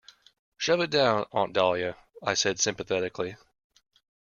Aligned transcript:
"Shove 0.57 0.79
it 0.81 0.89
down, 0.89 1.27
Aunt 1.31 1.53
Dahlia," 1.53 1.95
I 2.23 2.33
said 2.33 2.59
sympathetically. 2.59 3.35